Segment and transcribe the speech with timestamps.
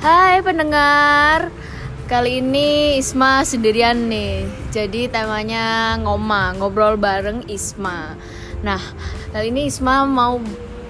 [0.00, 1.52] Hai pendengar.
[2.08, 4.48] Kali ini Isma sendirian nih.
[4.72, 8.16] Jadi temanya ngoma Ngobrol bareng Isma.
[8.64, 8.80] Nah
[9.36, 10.40] kali ini Isma mau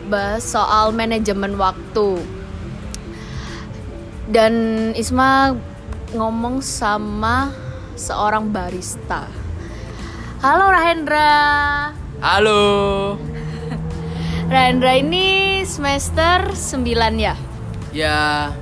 [0.07, 2.23] bahas soal manajemen waktu.
[4.31, 4.55] Dan
[4.95, 5.59] Isma
[6.15, 7.51] ngomong sama
[7.99, 9.27] seorang barista.
[10.39, 11.35] Halo Rahendra.
[12.23, 12.63] Halo.
[14.55, 17.35] Rahendra ini semester 9 ya?
[17.91, 18.55] Ya,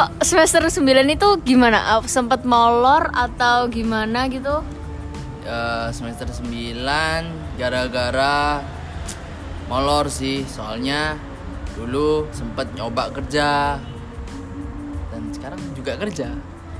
[0.00, 2.00] Kok semester 9 itu gimana?
[2.08, 4.64] Sempet molor atau gimana gitu?
[5.44, 8.64] eh, semester 9 gara-gara
[9.68, 11.20] molor sih, soalnya
[11.76, 13.76] dulu sempet nyoba kerja
[15.12, 16.32] dan sekarang juga kerja.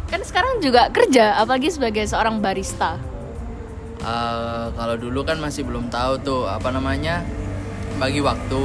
[0.08, 2.96] Kan sekarang juga kerja, apalagi sebagai seorang barista.
[4.00, 7.20] Eh, kalau dulu kan masih belum tahu tuh apa namanya
[8.00, 8.64] bagi waktu.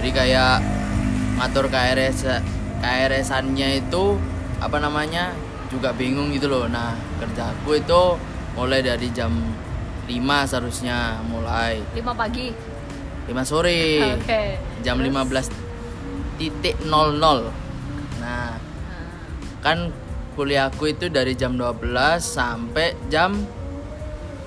[0.00, 0.64] Jadi kayak
[1.36, 2.40] ngatur KRS
[2.84, 4.20] KRS-annya itu
[4.60, 5.32] apa namanya
[5.72, 6.68] juga bingung gitu loh.
[6.68, 8.02] Nah kerjaku itu
[8.52, 9.32] mulai dari jam
[10.04, 10.12] 5
[10.44, 12.52] seharusnya mulai 5 pagi.
[13.24, 14.60] 5 sore Oke.
[14.84, 15.48] jam Terus?
[15.48, 15.64] 15
[16.36, 17.48] titik 00
[18.20, 18.56] nah
[19.64, 19.88] kan
[20.34, 23.38] kuliahku itu dari jam 12 sampai jam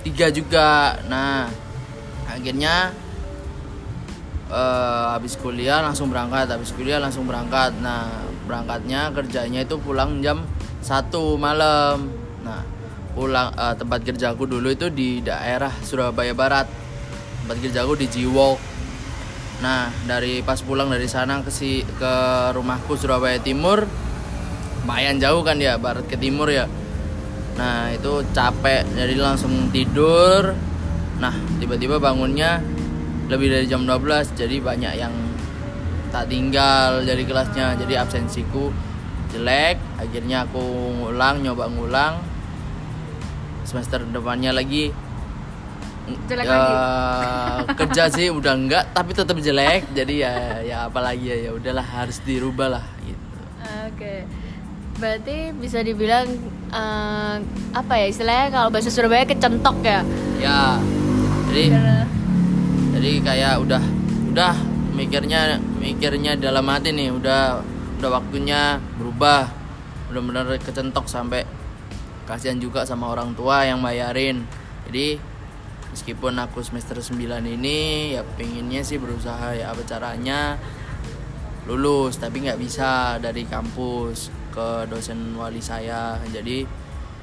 [0.05, 1.49] 3 juga nah
[2.27, 2.91] akhirnya
[4.47, 8.07] eh, habis kuliah langsung berangkat habis kuliah langsung berangkat nah
[8.47, 10.43] berangkatnya kerjanya itu pulang jam
[10.83, 12.07] 1 malam
[12.41, 12.63] nah
[13.13, 16.67] pulang eh, tempat kerjaku dulu itu di daerah Surabaya Barat
[17.43, 18.77] tempat kerjaku di Jiwok
[19.57, 22.13] Nah, dari pas pulang dari sana ke si ke
[22.53, 23.89] rumahku Surabaya Timur,
[24.85, 26.69] lumayan jauh kan ya, barat ke timur ya.
[27.57, 30.53] Nah, itu capek, jadi langsung tidur.
[31.17, 32.61] Nah, tiba-tiba bangunnya
[33.27, 33.99] lebih dari jam 12,
[34.33, 35.13] jadi banyak yang
[36.09, 37.75] tak tinggal dari kelasnya.
[37.75, 38.71] Jadi absensiku
[39.29, 40.63] jelek, akhirnya aku
[40.97, 42.13] ngulang, nyoba ngulang.
[43.63, 44.95] Semester depannya lagi
[46.23, 46.73] Jelek ya, lagi.
[47.75, 50.33] kerja sih udah enggak tapi tetap jelek jadi ya
[50.63, 53.27] ya apalagi ya ya udahlah harus dirubah lah gitu
[53.83, 54.23] Oke.
[54.97, 56.31] Berarti bisa dibilang
[56.71, 57.35] eh,
[57.75, 59.99] apa ya istilahnya kalau bahasa Surabaya kecentok ya?
[60.39, 60.79] ya
[61.51, 62.07] jadi Karena-
[63.07, 63.83] jadi kayak udah
[64.35, 64.55] udah
[64.91, 67.63] mikirnya mikirnya dalam hati nih udah
[68.03, 69.47] udah waktunya berubah.
[70.11, 71.47] Benar-benar kecentok sampai
[72.27, 74.43] kasihan juga sama orang tua yang bayarin.
[74.91, 75.15] Jadi
[75.95, 80.59] meskipun aku semester 9 ini ya pengennya sih berusaha ya apa caranya
[81.63, 82.19] lulus.
[82.19, 86.19] Tapi nggak bisa dari kampus ke dosen wali saya.
[86.27, 86.67] Jadi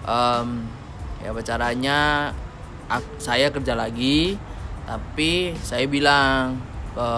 [0.08, 0.48] em,
[1.20, 2.32] ya apa caranya
[3.20, 4.40] saya kerja lagi
[4.84, 6.60] tapi saya bilang
[6.94, 7.08] ke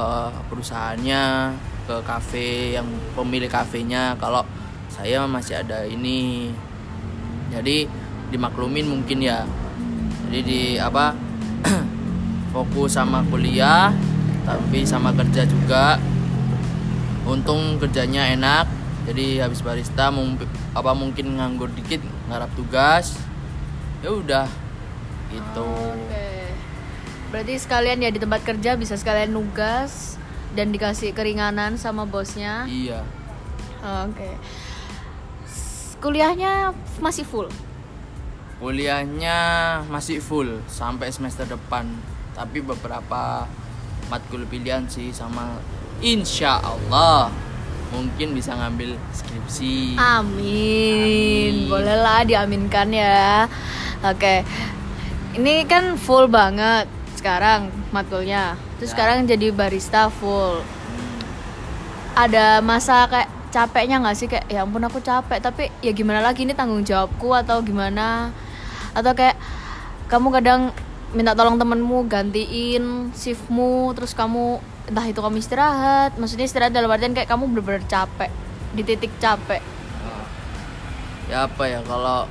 [0.48, 1.24] perusahaannya
[1.86, 4.42] ke kafe yang pemilik kafenya kalau
[4.90, 6.50] saya masih ada ini.
[7.52, 7.86] Jadi
[8.30, 9.46] dimaklumin mungkin ya.
[10.26, 11.14] Jadi di apa
[12.54, 13.94] fokus sama kuliah
[14.46, 15.98] tapi sama kerja juga.
[17.26, 18.66] Untung kerjanya enak
[19.06, 20.10] jadi habis barista
[20.74, 23.14] apa mungkin nganggur dikit ngarap tugas.
[24.02, 24.46] Ya udah
[25.30, 25.66] gitu.
[25.66, 26.35] Oke.
[27.28, 30.14] Berarti sekalian ya di tempat kerja bisa sekalian nugas
[30.52, 32.64] dan dikasih keringanan sama bosnya.
[32.64, 33.02] iya
[34.02, 34.30] Oke.
[35.44, 37.48] S- Kuliahnya masih full.
[38.56, 39.36] kuliahnya
[39.86, 41.84] masih full sampai semester depan
[42.32, 43.44] tapi beberapa
[44.08, 45.60] matkul pilihan sih sama
[46.00, 47.28] insya Allah
[47.92, 50.08] mungkin bisa ngambil skripsi Amin.
[50.96, 51.54] Amin.
[51.68, 53.44] Bolehlah diaminkan ya.
[54.00, 54.40] Oke.
[55.36, 56.88] Ini kan full banget
[57.26, 57.60] sekarang
[57.90, 58.54] matkulnya.
[58.78, 58.92] Terus Ya.
[58.94, 60.62] sekarang jadi barista full.
[60.62, 61.18] Hmm,
[62.14, 64.30] Ada masa kayak capeknya nggak sih?
[64.30, 65.42] Kayak ya ampun aku capek.
[65.42, 66.46] Tapi ya gimana lagi?
[66.46, 68.30] Ini tanggung jawabku atau gimana?
[68.94, 69.34] Atau kayak
[70.06, 70.70] kamu kadang
[71.10, 76.14] minta tolong temenmu gantiin shiftmu terus kamu entah itu kamu istirahat.
[76.14, 78.30] Maksudnya istirahat dalam artian kayak kamu bener-bener capek.
[78.70, 79.58] Di titik capek.
[80.06, 80.24] Nah,
[81.26, 81.82] ya apa ya?
[81.82, 82.30] Kalau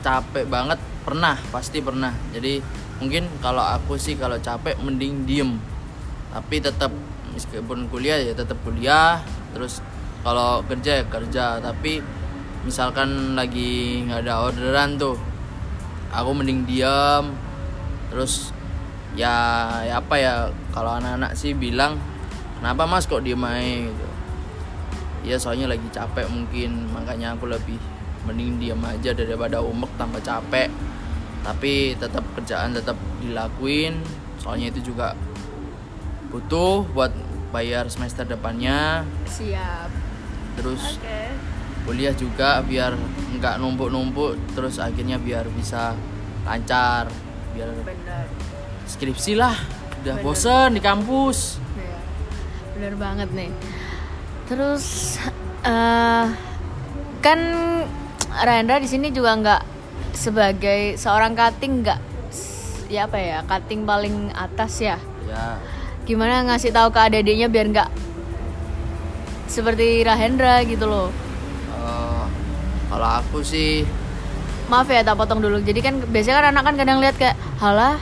[0.00, 2.16] capek banget pernah pasti pernah.
[2.32, 2.64] Jadi
[3.02, 5.58] mungkin kalau aku sih kalau capek mending diem.
[6.34, 6.90] Tapi tetap
[7.34, 9.22] meskipun kuliah ya tetap kuliah
[9.54, 9.82] terus
[10.22, 11.44] kalau kerja ya kerja.
[11.62, 12.02] Tapi
[12.64, 15.20] misalkan lagi nggak ada orderan tuh
[16.14, 17.34] aku mending diam
[18.08, 18.54] terus
[19.18, 19.34] ya,
[19.84, 20.34] ya apa ya
[20.70, 21.98] kalau anak-anak sih bilang
[22.58, 23.90] kenapa mas kok diem aja?
[23.90, 24.06] Gitu.
[25.24, 26.84] Ya soalnya lagi capek mungkin.
[26.92, 27.80] Makanya aku lebih
[28.28, 30.68] mending diam aja daripada umek tambah capek
[31.44, 34.00] tapi tetap kerjaan tetap dilakuin.
[34.40, 35.12] Soalnya itu juga
[36.32, 37.12] butuh buat
[37.52, 39.04] bayar semester depannya.
[39.28, 39.88] Siap.
[40.58, 41.20] Terus oke.
[41.84, 42.96] kuliah juga biar
[43.38, 44.56] nggak numpuk-numpuk.
[44.56, 45.92] Terus akhirnya biar bisa
[46.44, 47.08] lancar
[47.54, 48.26] biar benar
[48.88, 49.54] skripsi lah.
[50.02, 50.24] Udah Bener.
[50.24, 51.60] bosen di kampus.
[51.76, 51.98] Iya,
[52.76, 53.50] bener banget nih.
[54.48, 55.16] Terus
[55.64, 56.26] eh
[57.24, 57.40] kan
[58.34, 59.62] Rendra di sini juga nggak
[60.14, 62.00] sebagai seorang cutting nggak
[62.88, 64.96] ya apa ya cutting paling atas ya.
[65.26, 65.58] ya
[66.04, 67.90] Gimana ngasih tahu ke adik-adiknya biar nggak
[69.48, 71.08] seperti Rahendra gitu loh.
[71.72, 72.24] eh,
[72.92, 73.84] kalau aku sih
[74.64, 75.60] Maaf ya tak potong dulu.
[75.60, 78.00] Jadi kan biasanya kan anak kan kadang lihat kayak halah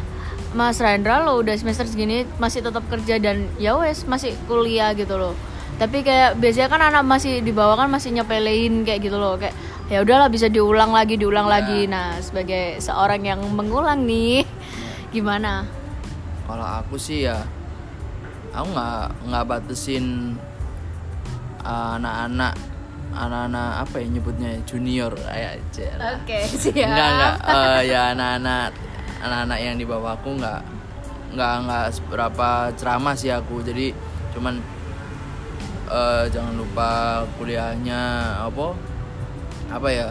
[0.54, 5.18] Mas Rendra lo udah semester segini masih tetap kerja dan ya wes masih kuliah gitu
[5.18, 5.34] loh.
[5.82, 9.56] Tapi kayak biasanya kan anak masih di bawah kan masih nyepelein kayak gitu loh kayak
[9.92, 11.60] ya udahlah bisa diulang lagi diulang Ya.
[11.60, 11.84] lagi.
[11.84, 14.48] Nah sebagai seorang yang mengulang nih
[15.12, 15.68] gimana?
[16.42, 17.38] kalau aku sih ya
[18.50, 20.36] aku nggak nggak batasin
[21.60, 22.52] uh, anak-anak
[23.12, 25.88] anak-anak apa ya nyebutnya ya, junior kayak aja.
[26.16, 26.76] Oke siap.
[26.88, 28.68] enggak enggak Eh, ya anak-anak
[29.22, 30.60] anak-anak yang di bawah aku nggak
[31.32, 33.92] nggak nggak seberapa ceramah sih aku jadi
[34.32, 34.60] cuman
[35.88, 36.90] eh, jangan lupa
[37.36, 38.00] kuliahnya
[38.44, 38.76] apa
[39.72, 40.08] apa ya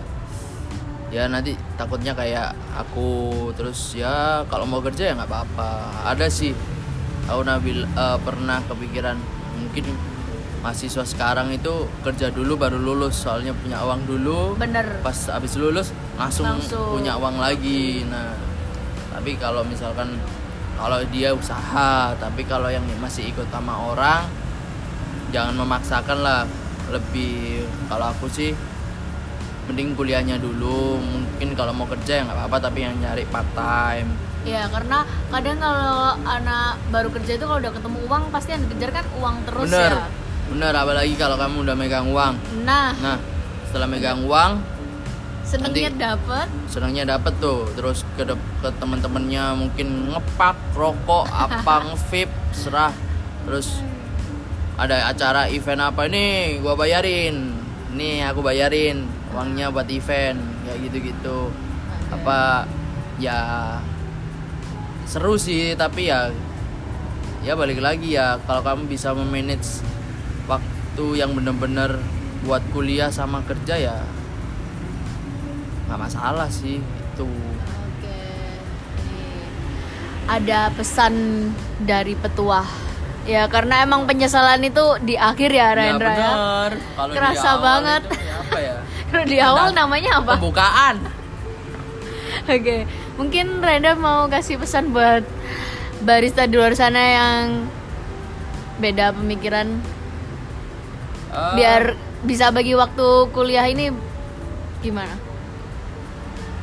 [1.12, 5.72] ya nanti takutnya kayak aku terus ya kalau mau kerja ya nggak apa-apa.
[6.08, 6.56] Ada sih
[7.28, 9.20] aku nabil eh, pernah kepikiran
[9.60, 9.86] mungkin
[10.62, 14.56] mahasiswa sekarang itu kerja dulu baru lulus soalnya punya uang dulu.
[14.56, 15.04] Bener.
[15.04, 16.98] pas habis lulus langsung, Langsung.
[16.98, 18.08] punya uang lagi.
[18.08, 18.34] Nah
[19.12, 20.16] tapi kalau misalkan
[20.80, 24.26] kalau dia usaha tapi kalau yang masih ikut sama orang
[25.36, 26.48] jangan memaksakan lah.
[26.92, 28.52] Lebih kalau aku sih
[29.72, 31.00] mending kuliahnya dulu.
[31.00, 35.58] Mungkin kalau mau kerja ya nggak apa-apa tapi yang nyari part time Ya karena kadang
[35.58, 39.70] kalau anak baru kerja itu kalau udah ketemu uang pasti yang dikejar kan uang terus
[39.70, 40.06] bener ya.
[40.50, 42.34] bener apalagi kalau kamu udah megang uang.
[42.62, 42.90] Nah.
[42.96, 43.18] Nah
[43.64, 44.52] setelah megang uang
[45.44, 46.48] senengnya nanti- dapet.
[46.66, 47.70] senangnya dapet tuh.
[47.72, 52.90] Terus ke dep- ke teman-temannya mungkin ngepak rokok apa ngevip serah.
[53.46, 53.78] Terus
[54.74, 57.54] ada acara event apa nih gua bayarin.
[57.94, 61.50] Nih aku bayarin uangnya buat event kayak gitu-gitu
[62.12, 62.68] apa
[63.18, 63.40] ya
[65.08, 66.32] seru sih tapi ya
[67.42, 69.82] ya balik lagi ya kalau kamu bisa memanage
[70.46, 71.98] waktu yang bener-bener
[72.44, 73.98] buat kuliah sama kerja ya
[75.88, 77.28] nggak masalah sih itu.
[80.32, 81.14] Ada pesan
[81.84, 82.64] dari petuah.
[83.28, 86.16] Ya karena emang penyesalan itu di akhir ya Rendra ya.
[86.16, 86.72] bener.
[86.96, 88.02] Kalau di Kerasa awal banget.
[88.08, 88.78] itu ya apa ya
[89.32, 90.40] di awal namanya apa?
[90.40, 90.98] pembukaan
[92.48, 92.90] Oke.
[93.20, 95.22] Mungkin Rendra mau kasih pesan buat
[96.02, 97.70] barista di luar sana yang
[98.82, 99.78] beda pemikiran
[101.32, 101.96] Eh, biar
[102.28, 103.88] bisa bagi waktu kuliah ini
[104.84, 105.16] gimana?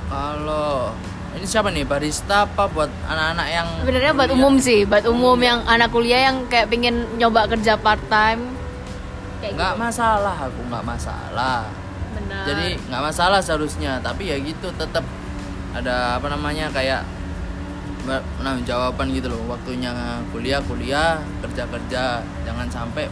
[0.09, 0.93] kalau
[1.37, 5.61] ini siapa nih barista apa buat anak-anak yang Sebenarnya buat umum sih, buat umum yang
[5.69, 8.57] anak kuliah yang kayak pingin nyoba kerja part time.
[9.41, 9.85] Kayak nggak gitu.
[9.85, 11.69] masalah aku nggak masalah
[12.29, 12.45] Benar.
[12.45, 13.99] jadi nggak masalah seharusnya.
[14.05, 15.05] Tapi ya gitu tetap
[15.73, 17.03] ada apa namanya kayak
[18.45, 19.49] nah jawaban gitu loh.
[19.49, 19.93] Waktunya
[20.29, 23.09] kuliah kuliah kerja kerja jangan sampai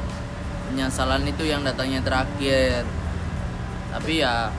[0.69, 2.85] penyesalan itu yang datangnya terakhir.
[3.97, 4.53] Tapi ya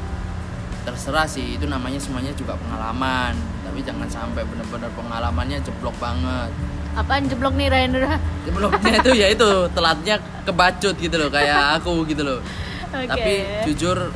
[0.85, 1.61] terserah sih.
[1.61, 3.37] Itu namanya semuanya juga pengalaman.
[3.61, 6.49] Tapi jangan sampai bener-bener pengalamannya jeblok banget.
[6.97, 8.17] Apaan jeblok nih Rendra?
[8.49, 10.17] jebloknya itu ya itu telatnya
[10.49, 11.29] kebacut gitu loh.
[11.29, 12.41] Kayak aku gitu loh.
[12.87, 13.03] Oke.
[13.03, 13.33] tapi
[13.67, 14.15] jujur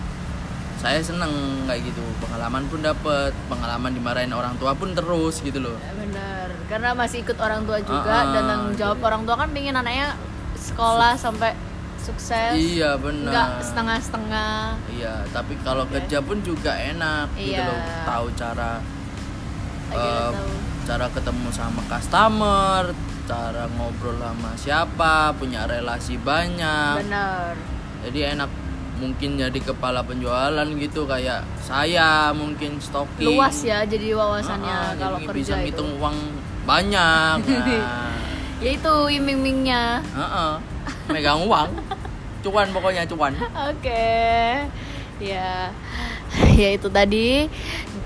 [0.81, 1.29] saya seneng
[1.63, 6.47] kayak gitu pengalaman pun dapet pengalaman dimarahin orang tua pun terus gitu loh Ya, benar,
[6.65, 9.49] karena masih ikut orang tua juga Ah, ah, dan tanggung jawab jadi- orang tua kan
[9.51, 10.17] pingin anaknya
[10.55, 11.53] sekolah sampai
[11.97, 12.57] sukses.
[12.57, 14.73] iya benar setengah-setengah.
[14.89, 16.01] iya tapi kalau Oke.
[16.01, 17.61] kerja pun juga enak gitu Iya.
[17.63, 18.71] loh tahu cara
[19.91, 20.49] eh, tahu.
[20.83, 22.81] cara ketemu sama customer
[23.23, 27.53] cara ngobrol sama siapa punya relasi banyak Benar.
[28.01, 28.49] jadi enak
[29.01, 35.17] mungkin jadi kepala penjualan gitu kayak saya mungkin stocking Luas ya jadi wawasannya Ah, kalau
[35.17, 35.65] jadi kerja bisa itu.
[35.65, 36.17] ngitung uang
[36.63, 38.13] banyak nah,
[38.61, 40.05] Ya itu iming-imingnya.
[40.05, 40.51] Heeh.
[41.07, 41.69] megang uang
[42.41, 43.33] cuan pokoknya cuan
[43.67, 44.13] Oke.
[45.17, 45.73] Ya.
[46.51, 47.45] Ya itu tadi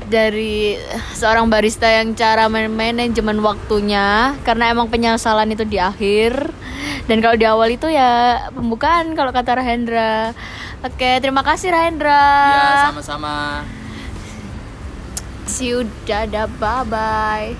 [0.05, 0.75] dari
[1.11, 6.51] seorang barista yang cara man- manajemen waktunya karena emang penyesalan itu di akhir
[7.05, 8.09] dan kalau di awal itu ya
[8.49, 10.31] pembukaan kalau kata Rahendra.
[10.85, 12.21] Oke, terima kasih Rahendra.
[12.53, 13.65] ya sama-sama
[15.49, 17.57] See you dadah bye bye.